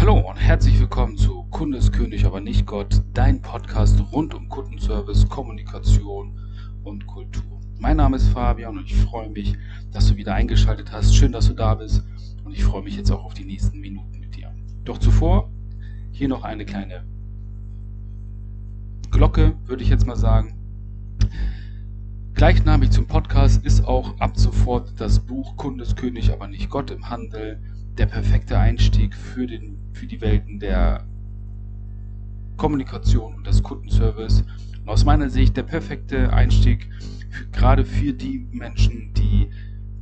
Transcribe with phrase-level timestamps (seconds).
[0.00, 4.48] Hallo und herzlich willkommen zu Kunde ist König, aber nicht Gott, dein Podcast rund um
[4.48, 6.40] Kundenservice, Kommunikation
[6.84, 7.60] und Kultur.
[7.78, 9.58] Mein Name ist Fabian und ich freue mich,
[9.92, 11.14] dass du wieder eingeschaltet hast.
[11.14, 12.02] Schön, dass du da bist
[12.44, 14.50] und ich freue mich jetzt auch auf die nächsten Minuten mit dir.
[14.84, 15.50] Doch zuvor
[16.12, 17.04] hier noch eine kleine
[19.10, 20.54] Glocke, würde ich jetzt mal sagen.
[22.32, 26.90] Gleichnamig zum Podcast ist auch ab sofort das Buch Kunde ist König, aber nicht Gott
[26.90, 27.60] im Handel.
[27.98, 31.04] Der perfekte Einstieg für den für die Welten der
[32.56, 34.44] Kommunikation und des Kundenservice.
[34.80, 36.88] Und aus meiner Sicht der perfekte Einstieg
[37.28, 39.50] für, gerade für die Menschen, die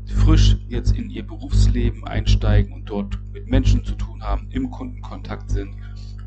[0.07, 5.51] frisch jetzt in ihr Berufsleben einsteigen und dort mit Menschen zu tun haben, im Kundenkontakt
[5.51, 5.75] sind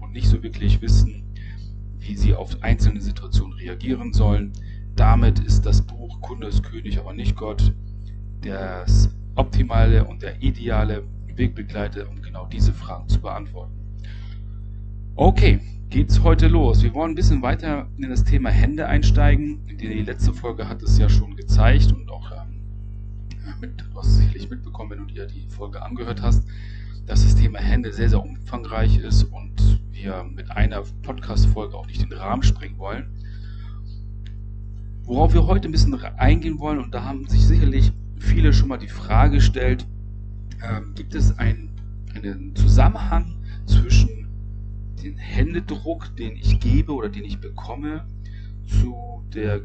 [0.01, 1.23] und nicht so wirklich wissen,
[1.97, 4.51] wie sie auf einzelne Situationen reagieren sollen.
[4.97, 7.73] Damit ist das Buch Kunde ist König, aber nicht Gott
[8.41, 11.03] das optimale und der ideale
[11.37, 13.73] Wegbegleiter, um genau diese Fragen zu beantworten.
[15.15, 15.59] Okay,
[15.89, 16.81] geht's heute los.
[16.81, 19.59] Wir wollen ein bisschen weiter in das Thema Hände einsteigen.
[19.67, 22.63] Die letzte Folge hat es ja schon gezeigt und auch ähm,
[23.59, 26.47] mit, du hast sicherlich mitbekommen, wenn du dir die Folge angehört hast,
[27.05, 32.01] dass das Thema Hände sehr, sehr umfangreich ist und wir mit einer Podcast-Folge auch nicht
[32.01, 33.07] den Rahmen springen wollen.
[35.03, 38.77] Worauf wir heute ein bisschen eingehen wollen, und da haben sich sicherlich viele schon mal
[38.77, 39.85] die Frage gestellt,
[40.63, 41.70] ähm, gibt es ein,
[42.15, 44.27] einen Zusammenhang zwischen
[45.03, 48.05] dem Händedruck, den ich gebe oder den ich bekomme,
[48.67, 49.61] zu der,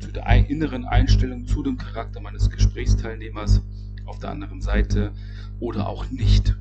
[0.00, 3.62] zu der inneren Einstellung, zu dem Charakter meines Gesprächsteilnehmers
[4.06, 5.12] auf der anderen Seite
[5.60, 6.56] oder auch nicht.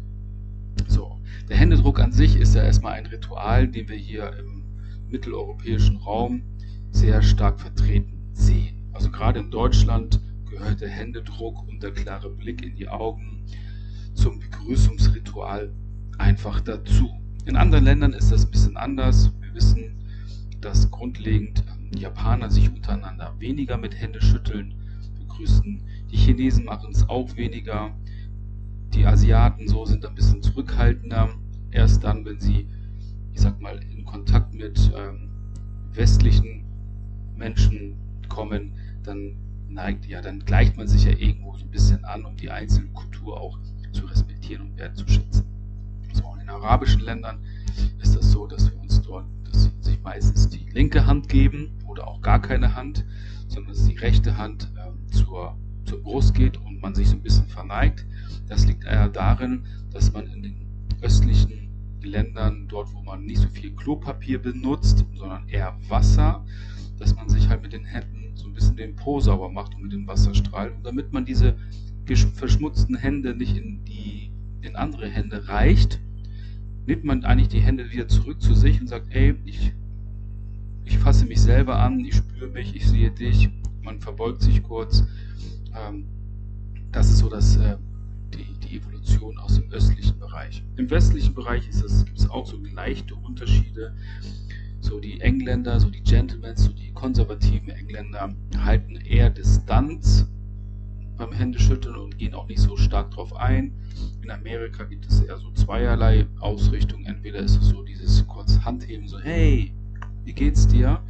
[0.87, 4.63] So, der Händedruck an sich ist ja erstmal ein Ritual, den wir hier im
[5.09, 6.41] mitteleuropäischen Raum
[6.91, 8.89] sehr stark vertreten sehen.
[8.93, 13.43] Also gerade in Deutschland gehört der Händedruck und der klare Blick in die Augen
[14.17, 15.71] zum Begrüßungsritual
[16.17, 17.09] einfach dazu.
[17.45, 19.31] In anderen Ländern ist das ein bisschen anders.
[19.39, 19.95] Wir wissen,
[20.59, 24.73] dass grundlegend ähm, Japaner sich untereinander weniger mit Händeschütteln
[25.19, 25.81] begrüßen.
[26.11, 27.91] Die Chinesen machen es auch weniger.
[28.93, 31.29] Die Asiaten so sind ein bisschen zurückhaltender.
[31.71, 32.67] Erst dann, wenn sie,
[33.33, 35.29] ich sag mal, in Kontakt mit ähm,
[35.93, 36.65] westlichen
[37.35, 37.95] Menschen
[38.27, 38.73] kommen,
[39.03, 39.35] dann
[39.69, 42.89] neigt, ja, dann gleicht man sich ja irgendwo so ein bisschen an, um die einzelne
[42.89, 43.59] Kultur auch
[43.97, 45.43] zu respektieren und wertzuschätzen.
[46.13, 47.39] So, in arabischen Ländern
[47.99, 52.07] ist das so, dass wir uns dort, dass sich meistens die linke Hand geben oder
[52.07, 53.05] auch gar keine Hand,
[53.47, 57.23] sondern dass die rechte Hand äh, zur, zur Brust geht und man sich so ein
[57.23, 58.05] bisschen verneigt.
[58.47, 60.67] Das liegt eher darin, dass man in den
[61.01, 61.69] östlichen
[62.01, 66.45] Ländern, dort wo man nicht so viel Klopapier benutzt, sondern eher Wasser,
[66.99, 69.83] dass man sich halt mit den Händen so ein bisschen den Po sauber macht und
[69.83, 70.71] mit dem Wasserstrahl.
[70.71, 71.55] Und damit man diese
[72.15, 74.31] verschmutzten Hände nicht in die
[74.61, 75.99] in andere Hände reicht,
[76.85, 79.73] nimmt man eigentlich die Hände wieder zurück zu sich und sagt, ey, ich,
[80.85, 83.49] ich fasse mich selber an, ich spüre mich, ich sehe dich,
[83.81, 85.03] man verbeugt sich kurz.
[85.75, 86.05] Ähm,
[86.91, 87.77] das ist so das, äh,
[88.33, 90.63] die, die Evolution aus dem östlichen Bereich.
[90.77, 93.93] Im westlichen Bereich gibt es auch so leichte Unterschiede.
[94.79, 100.25] So die Engländer, so die Gentlemen, so die konservativen Engländer halten eher Distanz
[101.17, 103.73] beim Händeschütteln und gehen auch nicht so stark drauf ein.
[104.21, 107.05] In Amerika gibt es eher so zweierlei Ausrichtung.
[107.05, 109.73] Entweder ist es so dieses kurz Handheben, so hey,
[110.23, 111.01] wie geht's dir?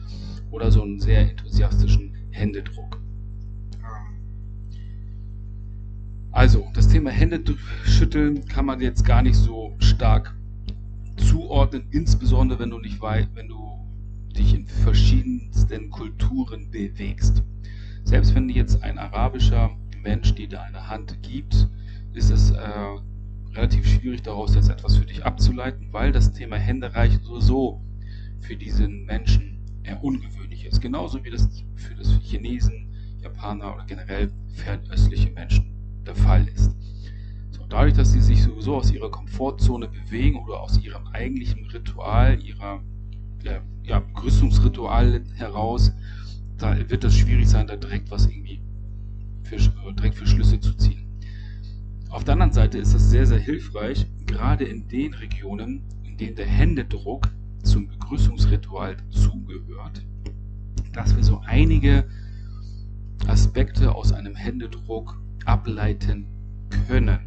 [0.52, 3.02] Oder so einen sehr enthusiastischen Händedruck.
[6.32, 10.36] Also, das Thema Händeschütteln kann man jetzt gar nicht so stark
[11.18, 13.58] zuordnen, insbesondere wenn du nicht weißt, wenn du
[14.36, 17.44] dich in verschiedensten Kulturen bewegst.
[18.04, 19.76] Selbst wenn jetzt ein arabischer
[20.08, 21.68] Mensch dir deine Hand gibt,
[22.14, 22.60] ist es äh,
[23.54, 27.82] relativ schwierig daraus jetzt etwas für dich abzuleiten, weil das Thema Händereichen sowieso
[28.40, 30.80] für diesen Menschen eher ungewöhnlich ist.
[30.80, 32.88] Genauso wie das für das Chinesen,
[33.22, 35.74] Japaner oder generell fernöstliche Menschen
[36.06, 36.74] der Fall ist.
[37.52, 42.42] So, dadurch, dass sie sich sowieso aus ihrer Komfortzone bewegen oder aus ihrem eigentlichen Ritual,
[42.42, 42.82] ihrer
[43.44, 45.92] äh, ja, Begrüßungsritual heraus,
[46.58, 48.62] da wird es schwierig sein, da direkt was irgendwie
[49.48, 51.06] für, äh, direkt für Schlüsse zu ziehen.
[52.10, 56.36] Auf der anderen Seite ist das sehr, sehr hilfreich, gerade in den Regionen, in denen
[56.36, 57.30] der Händedruck
[57.64, 60.06] zum Begrüßungsritual zugehört,
[60.94, 62.06] dass wir so einige
[63.28, 66.28] Aspekte aus einem Händedruck ableiten
[66.88, 67.20] können.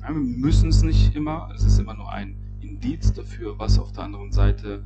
[0.00, 3.92] Ja, wir müssen es nicht immer, es ist immer nur ein Indiz dafür, was auf
[3.92, 4.84] der anderen Seite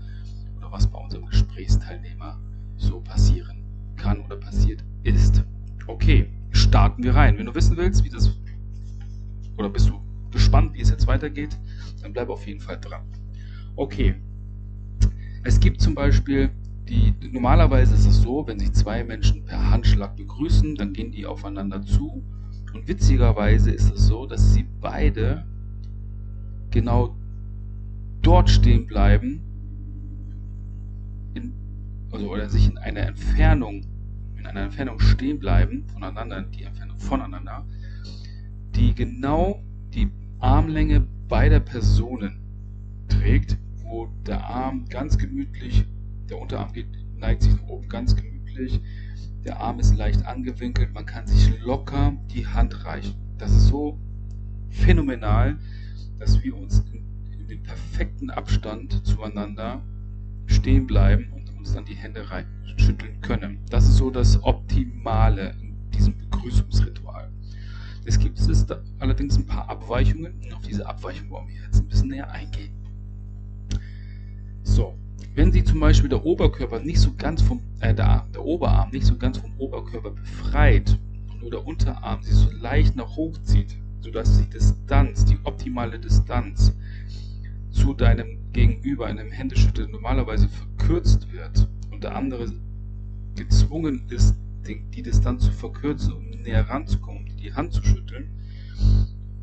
[0.56, 2.38] oder was bei unserem Gesprächsteilnehmer
[2.76, 3.62] so passieren
[3.96, 5.44] kann oder passiert ist.
[5.86, 6.30] Okay,
[6.60, 7.38] starten wir rein.
[7.38, 8.36] Wenn du wissen willst, wie das
[9.56, 11.58] oder bist du gespannt, wie es jetzt weitergeht,
[12.02, 13.02] dann bleib auf jeden Fall dran.
[13.76, 14.14] Okay.
[15.42, 16.50] Es gibt zum Beispiel
[16.88, 21.24] die, normalerweise ist es so, wenn sich zwei Menschen per Handschlag begrüßen, dann gehen die
[21.24, 22.22] aufeinander zu.
[22.74, 25.44] Und witzigerweise ist es so, dass sie beide
[26.70, 27.16] genau
[28.22, 29.40] dort stehen bleiben,
[31.34, 31.52] in,
[32.12, 33.86] also oder sich in einer Entfernung,
[34.40, 37.66] in einer Entfernung stehen bleiben voneinander, die Entfernung voneinander,
[38.74, 42.40] die genau die Armlänge beider Personen
[43.08, 45.84] trägt, wo der Arm ganz gemütlich,
[46.30, 48.80] der Unterarm geht, neigt sich nach oben ganz gemütlich,
[49.44, 53.14] der Arm ist leicht angewinkelt, man kann sich locker die Hand reichen.
[53.36, 53.98] Das ist so
[54.70, 55.58] phänomenal,
[56.18, 59.82] dass wir uns in, in dem perfekten Abstand zueinander
[60.46, 62.24] stehen bleiben uns dann die Hände
[62.76, 63.58] schütteln können.
[63.68, 67.30] Das ist so das Optimale in diesem Begrüßungsritual.
[68.06, 68.66] Es gibt es
[68.98, 72.72] allerdings ein paar Abweichungen und auf diese Abweichungen wollen wir jetzt ein bisschen näher eingehen.
[74.62, 74.94] So,
[75.34, 79.04] wenn Sie zum Beispiel der Oberkörper nicht so ganz vom, äh, der, der Oberarm nicht
[79.04, 80.98] so ganz vom Oberkörper befreit
[81.30, 85.98] und nur der Unterarm sich so leicht nach hoch zieht, sodass die Distanz, die optimale
[85.98, 86.72] Distanz
[87.70, 92.52] zu deinem Gegenüber in einem Händeschüttel normalerweise verkürzt wird und der andere
[93.36, 94.36] gezwungen ist,
[94.66, 98.30] die, die Distanz zu verkürzen, um näher ranzukommen, um die Hand zu schütteln,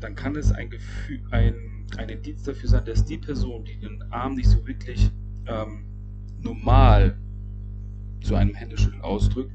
[0.00, 4.02] dann kann es ein Gefühl, ein, ein Indiz dafür sein, dass die Person, die den
[4.12, 5.10] Arm nicht so wirklich
[5.46, 5.84] ähm,
[6.40, 7.18] normal
[8.20, 9.52] zu einem Händeschütteln ausdrückt,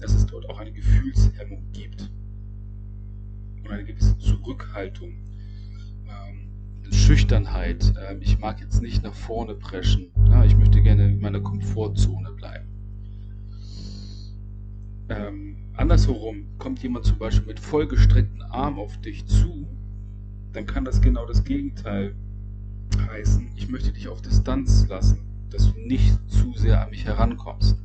[0.00, 2.10] dass es dort auch eine Gefühlshemmung gibt
[3.62, 5.10] und eine gewisse Zurückhaltung,
[6.06, 6.41] ähm,
[6.90, 7.92] Schüchternheit.
[8.08, 10.10] Ähm, ich mag jetzt nicht nach vorne preschen.
[10.46, 12.66] Ich möchte gerne in meiner Komfortzone bleiben.
[15.08, 19.66] Ähm, andersherum kommt jemand zum Beispiel mit vollgestreckten Arm auf dich zu,
[20.52, 22.14] dann kann das genau das Gegenteil
[23.08, 23.52] heißen.
[23.56, 25.20] Ich möchte dich auf Distanz lassen,
[25.50, 27.76] dass du nicht zu sehr an mich herankommst.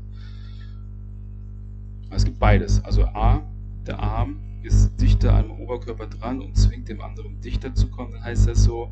[2.10, 2.84] Es gibt beides.
[2.84, 3.44] Also A,
[3.86, 8.24] der Arm ist dichter am Oberkörper dran und zwingt dem anderen dichter zu kommen, dann
[8.24, 8.92] heißt das so,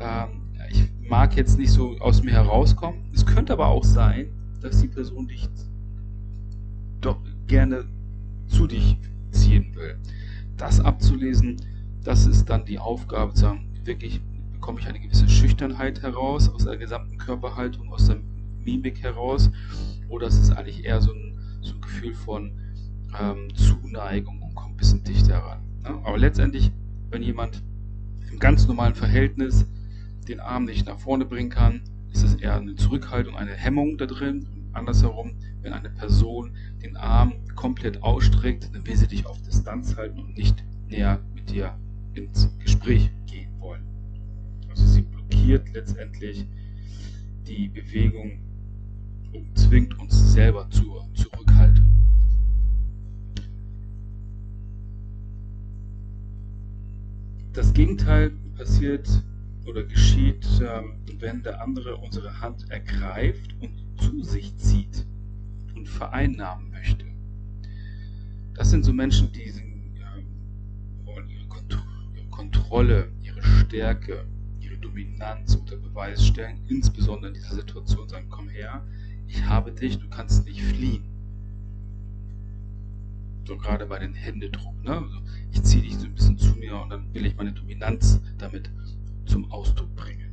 [0.00, 3.10] ähm, ich mag jetzt nicht so aus mir herauskommen.
[3.12, 4.28] Es könnte aber auch sein,
[4.60, 5.48] dass die Person dich
[7.00, 7.84] doch gerne
[8.46, 8.96] zu dich
[9.30, 9.98] ziehen will.
[10.56, 11.56] Das abzulesen,
[12.04, 14.20] das ist dann die Aufgabe, zu sagen, wirklich
[14.52, 18.18] bekomme ich eine gewisse Schüchternheit heraus, aus der gesamten Körperhaltung, aus der
[18.64, 19.50] Mimik heraus,
[20.08, 22.52] oder ist es eigentlich eher so ein, so ein Gefühl von
[23.20, 24.41] ähm, Zuneigung
[24.82, 25.60] bisschen dichter ran.
[25.84, 25.90] Ne?
[26.02, 26.72] Aber letztendlich,
[27.10, 27.62] wenn jemand
[28.32, 29.64] im ganz normalen Verhältnis
[30.26, 31.82] den Arm nicht nach vorne bringen kann,
[32.12, 34.44] ist es eher eine Zurückhaltung, eine Hemmung da drin.
[34.52, 39.96] Und andersherum, wenn eine Person den Arm komplett ausstreckt, dann will sie dich auf Distanz
[39.96, 41.78] halten und nicht näher mit dir
[42.14, 43.84] ins Gespräch gehen wollen.
[44.68, 46.44] Also sie blockiert letztendlich
[47.46, 48.40] die Bewegung
[49.32, 51.86] und zwingt uns selber zur Zurückhaltung.
[57.52, 59.06] Das Gegenteil passiert
[59.66, 65.06] oder geschieht, ähm, wenn der andere unsere Hand ergreift und zu sich zieht
[65.74, 67.04] und vereinnahmen möchte.
[68.54, 71.78] Das sind so Menschen, die ähm, wollen ihre, Kont
[72.16, 74.24] ihre Kontrolle, ihre Stärke,
[74.60, 78.82] ihre Dominanz unter Beweis stellen, insbesondere in dieser Situation sagen, komm her,
[79.28, 81.11] ich habe dich, du kannst nicht fliehen.
[83.44, 84.82] So gerade bei den Händedruck.
[84.84, 84.92] Ne?
[84.92, 85.18] Also
[85.50, 88.70] ich ziehe dich so ein bisschen zu mir und dann will ich meine Dominanz damit
[89.26, 90.30] zum Ausdruck bringen.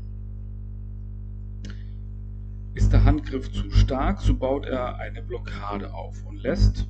[2.76, 6.88] Ist der Handgriff zu stark, so baut er eine Blockade auf und lässt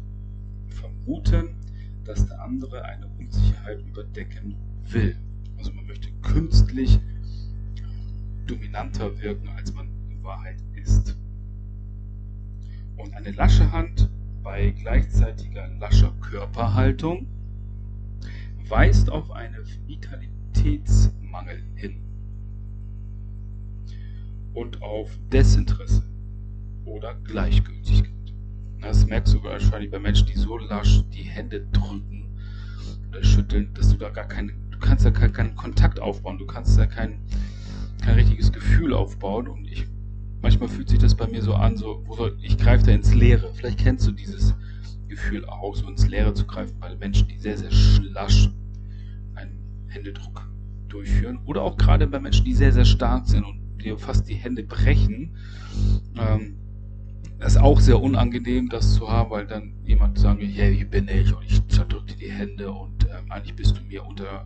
[0.68, 1.56] vermuten,
[2.04, 4.56] dass der andere eine Unsicherheit überdecken
[4.88, 5.18] will.
[5.58, 7.00] Also man möchte künstlich
[8.46, 11.16] dominanter wirken, als man in Wahrheit ist.
[12.98, 14.10] Und eine lasche Hand
[14.44, 17.28] bei gleichzeitiger lascher Körperhaltung
[18.68, 22.02] weist auf einen Vitalitätsmangel hin
[24.54, 26.04] und auf Desinteresse
[26.86, 28.14] oder Gleichgültigkeit.
[28.82, 32.38] Das merkst du wahrscheinlich bei Menschen, die so lasch die Hände drücken
[33.10, 36.78] oder schütteln, dass du da gar keinen, du kannst da keinen Kontakt aufbauen, du kannst
[36.78, 37.20] da kein,
[38.02, 39.88] kein richtiges Gefühl aufbauen und ich
[40.42, 43.14] manchmal fühlt sich das bei mir so an, so, wo soll, ich greife da ins
[43.14, 43.52] Leere.
[43.54, 44.56] Vielleicht kennst du dieses
[45.08, 48.50] Gefühl auch, so ins Leere zu greifen, bei Menschen, die sehr, sehr schlasch
[49.36, 50.50] einen Händedruck
[50.88, 51.40] durchführen.
[51.46, 54.64] Oder auch gerade bei Menschen, die sehr, sehr stark sind und dir fast die Hände
[54.64, 55.36] brechen.
[56.18, 56.56] Ähm,
[57.40, 60.90] das ist auch sehr unangenehm, das zu haben, weil dann jemand sagen will, hey, hier
[60.90, 64.46] bin ich und ich zerdrücke dir die Hände und ähm, eigentlich bist du mir unter,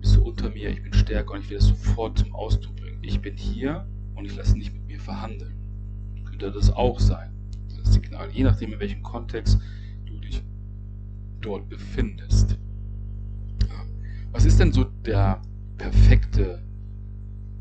[0.00, 2.98] bist du unter mir, ich bin stärker und ich will das sofort zum Ausdruck bringen.
[3.02, 5.54] Ich bin hier und ich lasse nicht mit mir verhandeln.
[6.24, 7.30] Könnte das auch sein,
[7.76, 9.58] das Signal, je nachdem in welchem Kontext
[10.06, 10.42] du dich
[11.40, 12.58] dort befindest.
[14.32, 15.40] Was ist denn so der
[15.78, 16.62] perfekte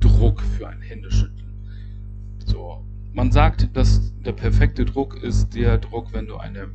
[0.01, 1.53] Druck für ein Händeschütteln?
[2.45, 2.83] So,
[3.13, 6.67] man sagt, dass der perfekte Druck ist der Druck, wenn du eine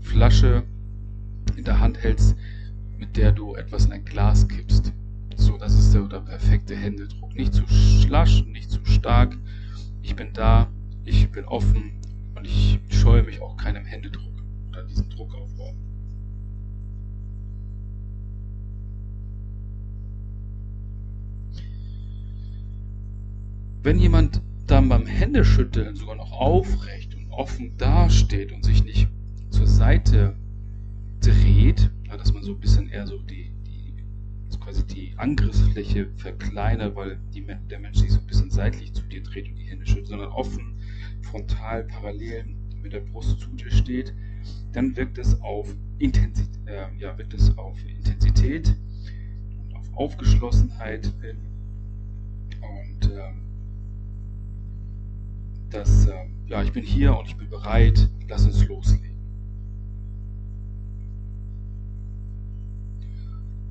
[0.00, 0.62] Flasche
[1.56, 2.36] in der Hand hältst,
[2.98, 4.92] mit der du etwas in ein Glas kippst.
[5.40, 7.34] So, das ist der, der perfekte Händedruck.
[7.34, 9.36] Nicht zu schlasch, nicht zu stark.
[10.02, 10.68] Ich bin da,
[11.04, 11.92] ich bin offen
[12.34, 14.34] und ich scheue mich auch keinem Händedruck
[14.68, 15.74] oder diesem Druckaufbau.
[23.82, 29.08] Wenn jemand dann beim Händeschütteln sogar noch aufrecht und offen dasteht und sich nicht
[29.48, 30.36] zur Seite
[31.20, 33.49] dreht, dass man so ein bisschen eher so die
[34.70, 39.22] quasi die Angriffsfläche verkleinert, weil die, der Mensch sich so ein bisschen seitlich zu dir
[39.22, 40.76] dreht und die Hände schüttelt, sondern offen,
[41.22, 42.44] frontal, parallel
[42.80, 44.14] mit der Brust zu dir steht,
[44.72, 48.76] dann wirkt es auf Intensität, äh, ja, wirkt es auf Intensität
[49.58, 51.36] und auf Aufgeschlossenheit hin
[52.62, 53.42] und ähm,
[55.70, 59.10] dass, äh, ja, ich bin hier und ich bin bereit, lass uns loslegen.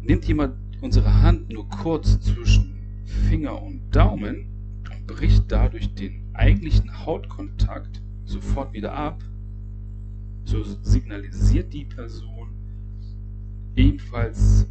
[0.02, 4.48] Nimmt jemand unsere Hand nur kurz zwischen Finger und Daumen
[4.92, 9.24] und bricht dadurch den eigentlichen Hautkontakt sofort wieder ab,
[10.46, 12.50] so signalisiert die Person
[13.76, 14.68] ebenfalls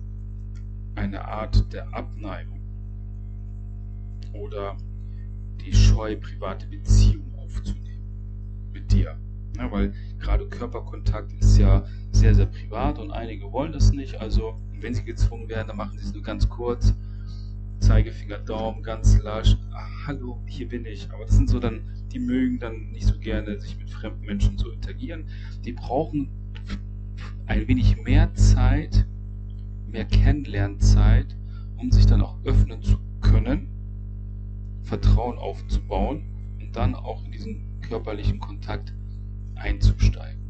[0.95, 2.61] eine Art der Abneigung
[4.33, 4.77] oder
[5.65, 9.19] die Scheu, private Beziehung aufzunehmen mit dir.
[9.57, 14.21] Ja, weil gerade Körperkontakt ist ja sehr, sehr privat und einige wollen das nicht.
[14.21, 16.95] Also, wenn sie gezwungen werden, dann machen sie es nur ganz kurz.
[17.81, 19.57] Zeigefinger, Daumen, ganz lasch.
[19.73, 21.09] Ach, hallo, hier bin ich.
[21.13, 21.81] Aber das sind so dann,
[22.13, 25.27] die mögen dann nicht so gerne sich mit fremden Menschen zu interagieren.
[25.65, 26.29] Die brauchen
[27.47, 29.07] ein wenig mehr Zeit,
[29.87, 31.37] mehr Kennenlernzeit,
[31.77, 33.69] um sich dann auch öffnen zu können
[34.89, 36.23] Vertrauen aufzubauen
[36.61, 38.95] und dann auch in diesen körperlichen Kontakt
[39.59, 40.41] einzusteigen.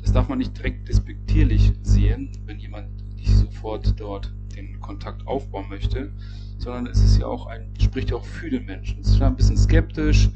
[0.00, 5.68] Das darf man nicht direkt despektierlich sehen, wenn jemand nicht sofort dort den Kontakt aufbauen
[5.68, 6.12] möchte,
[6.58, 9.00] sondern es ist ja auch ein, spricht ja auch für den Menschen.
[9.00, 10.28] Es ist schon ein bisschen skeptisch,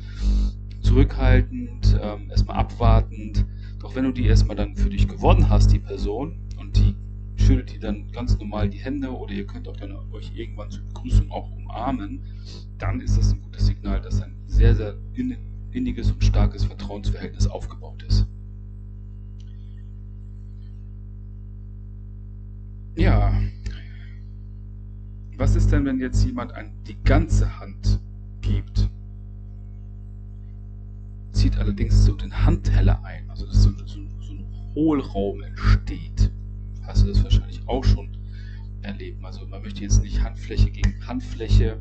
[0.80, 3.44] zurückhaltend, ähm, erstmal abwartend.
[3.80, 6.94] Doch wenn du die erstmal dann für dich gewonnen hast, die Person, und die
[7.36, 10.84] schüttelt dir dann ganz normal die Hände oder ihr könnt auch dann euch irgendwann zur
[10.84, 12.22] Begrüßung auch umarmen,
[12.78, 14.96] dann ist das ein gutes Signal, dass ein sehr, sehr
[15.72, 18.26] inniges und starkes Vertrauensverhältnis aufgebaut ist.
[22.96, 23.38] Ja,
[25.36, 28.00] was ist denn, wenn jetzt jemand an die ganze Hand
[28.40, 28.88] gibt?
[31.32, 36.30] Zieht allerdings so den Handteller ein, also dass so, so, so ein Hohlraum entsteht
[36.86, 38.08] hast du das wahrscheinlich auch schon
[38.82, 39.22] erlebt.
[39.24, 41.78] Also man möchte jetzt nicht Handfläche gegen Handfläche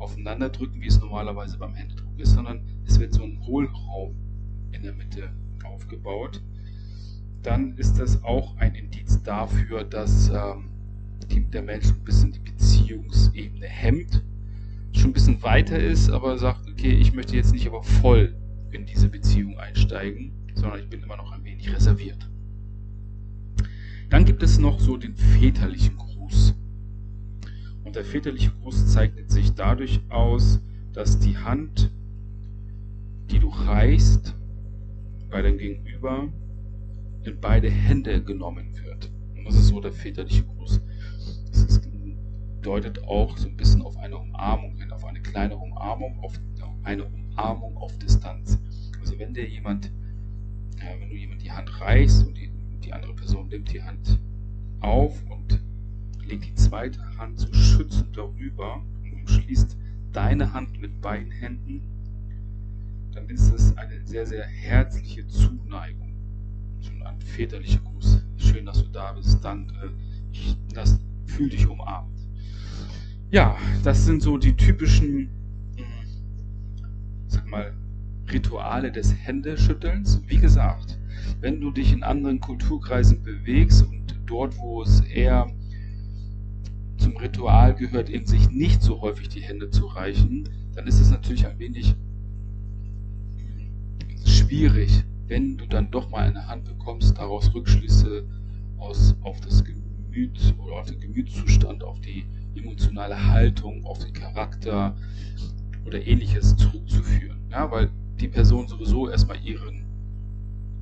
[0.00, 4.14] aufeinander drücken, wie es normalerweise beim Händedruck ist, sondern es wird so ein Hohlraum
[4.72, 5.30] in der Mitte
[5.64, 6.42] aufgebaut.
[7.42, 10.70] Dann ist das auch ein Indiz dafür, dass ähm,
[11.52, 14.22] der Mensch ein bisschen die Beziehungsebene hemmt,
[14.92, 18.34] schon ein bisschen weiter ist, aber sagt, okay, ich möchte jetzt nicht aber voll
[18.70, 22.28] in diese Beziehung einsteigen, sondern ich bin immer noch ein wenig reserviert.
[24.08, 26.54] Dann gibt es noch so den väterlichen Gruß.
[27.90, 30.60] Und der väterliche Gruß zeichnet sich dadurch aus,
[30.92, 31.90] dass die Hand,
[33.28, 34.36] die du reichst,
[35.28, 36.28] bei deinem Gegenüber
[37.24, 39.10] in beide Hände genommen wird.
[39.36, 40.80] Und das ist so der väterliche Gruß.
[41.48, 41.88] Das ist,
[42.62, 46.38] deutet auch so ein bisschen auf eine Umarmung hin, auf eine kleine Umarmung, auf
[46.84, 48.56] eine Umarmung auf Distanz.
[49.00, 49.86] Also wenn dir jemand,
[50.78, 52.52] äh, wenn du jemand die Hand reichst und die
[52.84, 54.20] die andere Person nimmt die Hand
[54.80, 55.60] auf und
[56.24, 59.76] legt die zweite Hand so schützend darüber und umschließt
[60.12, 61.82] deine Hand mit beiden Händen,
[63.12, 66.14] dann ist es eine sehr, sehr herzliche Zuneigung.
[66.80, 68.24] Schon ein väterlicher Gruß.
[68.38, 69.44] Schön, dass du da bist.
[69.44, 69.92] Danke.
[70.32, 72.18] Ich das, fühl dich umarmt.
[73.30, 75.28] Ja, das sind so die typischen,
[75.76, 75.86] hm,
[77.26, 77.74] sag mal,
[78.32, 80.22] Rituale des Händeschüttelns.
[80.26, 80.98] Wie gesagt,
[81.40, 85.52] wenn du dich in anderen Kulturkreisen bewegst und dort, wo es eher
[87.20, 91.46] Ritual gehört, eben sich nicht so häufig die Hände zu reichen, dann ist es natürlich
[91.46, 91.94] ein wenig
[94.24, 98.26] schwierig, wenn du dann doch mal eine Hand bekommst, daraus Rückschlüsse
[98.78, 102.24] aus, auf das Gemüt oder auf den Gemütszustand, auf die
[102.54, 104.96] emotionale Haltung, auf den Charakter
[105.84, 107.38] oder ähnliches zurückzuführen.
[107.50, 109.84] Ja, weil die Person sowieso erstmal ihren,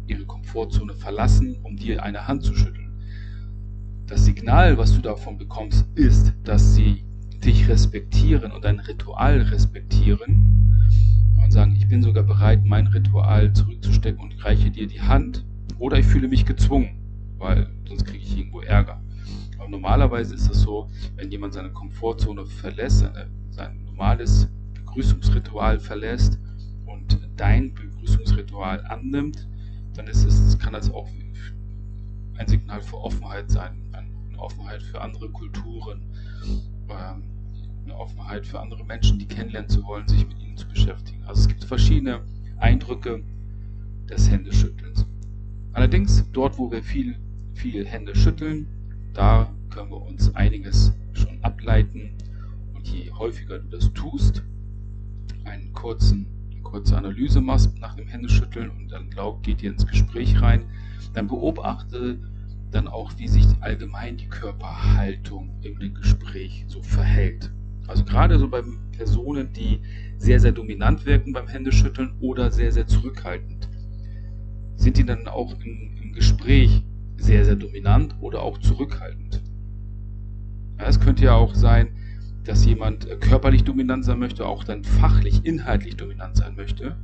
[0.07, 2.88] ihre Komfortzone verlassen, um dir eine Hand zu schütteln.
[4.09, 7.05] Das Signal, was du davon bekommst, ist, dass sie
[7.45, 10.89] dich respektieren und dein Ritual respektieren
[11.43, 15.45] und sagen, ich bin sogar bereit, mein Ritual zurückzustecken und reiche dir die Hand
[15.79, 16.99] oder ich fühle mich gezwungen,
[17.37, 18.99] weil sonst kriege ich irgendwo Ärger.
[19.59, 26.39] Aber normalerweise ist es so, wenn jemand seine Komfortzone verlässt, seine, sein normales Begrüßungsritual verlässt
[26.87, 29.47] und dein Begrüßungsritual annimmt,
[29.93, 31.09] dann ist es, kann das auch
[32.39, 33.88] ein Signal für Offenheit sein,
[34.39, 36.03] Offenheit für andere Kulturen,
[36.89, 37.23] ähm,
[37.85, 41.23] eine Offenheit für andere Menschen, die kennenlernen zu wollen, sich mit ihnen zu beschäftigen.
[41.25, 42.21] Also es gibt verschiedene
[42.59, 43.23] Eindrücke
[44.09, 45.07] des Händeschüttelns.
[45.73, 47.17] Allerdings dort, wo wir viel,
[47.55, 48.67] viel Hände schütteln,
[49.15, 52.11] da können wir uns einiges schon ableiten.
[52.75, 54.43] Und je häufiger du das tust,
[55.45, 59.87] einen kurzen, eine kurze Analyse machst nach dem Händeschütteln und dann glaub, geht ihr ins
[59.87, 60.65] Gespräch rein,
[61.15, 62.19] dann beobachte
[62.71, 67.51] dann auch, wie sich allgemein die Körperhaltung im Gespräch so verhält.
[67.87, 69.81] Also gerade so bei Personen, die
[70.19, 73.69] sehr, sehr dominant wirken beim Händeschütteln oder sehr, sehr zurückhaltend,
[74.77, 76.83] sind die dann auch im, im Gespräch
[77.17, 79.43] sehr, sehr dominant oder auch zurückhaltend.
[80.79, 81.98] Ja, es könnte ja auch sein,
[82.49, 86.97] dass jemand äh, körperlich dominant sein möchte, auch dann fachlich, inhaltlich dominant sein möchte.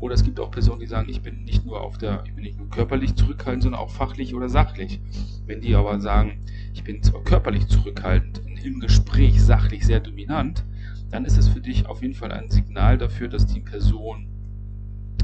[0.00, 2.44] Oder es gibt auch Personen, die sagen, ich bin nicht nur auf der, ich bin
[2.44, 5.00] nicht nur körperlich zurückhaltend, sondern auch fachlich oder sachlich.
[5.46, 6.40] Wenn die aber sagen,
[6.74, 10.64] ich bin zwar körperlich zurückhaltend, im Gespräch sachlich sehr dominant,
[11.10, 14.26] dann ist es für dich auf jeden Fall ein Signal dafür, dass die Person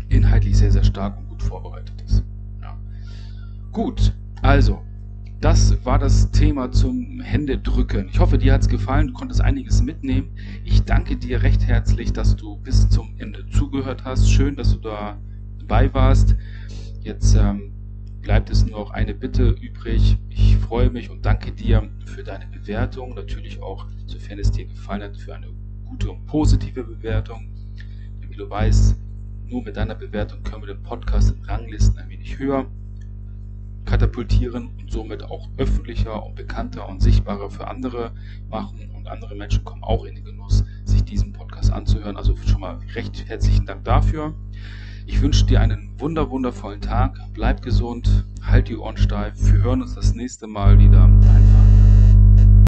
[0.09, 2.25] inhaltlich sehr, sehr stark und gut vorbereitet ist.
[2.63, 2.77] Ja.
[3.71, 4.83] Gut, also
[5.41, 8.09] das war das Thema zum Händedrücken.
[8.09, 9.09] Ich hoffe, dir hat es gefallen.
[9.09, 10.31] Du konntest einiges mitnehmen.
[10.65, 14.29] Ich danke dir recht herzlich, dass du bis zum Ende zugehört hast.
[14.31, 15.17] Schön, dass du da
[15.61, 16.35] dabei warst.
[17.03, 17.73] Jetzt ähm,
[18.21, 20.19] bleibt es nur noch eine Bitte übrig.
[20.29, 23.15] Ich freue mich und danke dir für deine Bewertung.
[23.15, 25.49] Natürlich auch, sofern es dir gefallen hat, für eine
[25.85, 27.49] gute und positive Bewertung.
[28.29, 28.97] Wie du weißt,
[29.47, 32.67] nur mit deiner Bewertung können wir den Podcast in Ranglisten ein wenig höher
[33.89, 38.13] katapultieren und somit auch öffentlicher und bekannter und sichtbarer für andere
[38.51, 42.19] machen und andere Menschen kommen auch in den Genuss, sich diesen Podcast anzuhören.
[42.19, 44.35] Also schon mal recht herzlichen Dank dafür.
[45.07, 47.19] Ich wünsche dir einen wunder wundervollen Tag.
[47.33, 49.33] Bleib gesund, halt die Ohren steif.
[49.39, 51.09] Wir hören uns das nächste Mal wieder.
[51.23, 51.58] Dein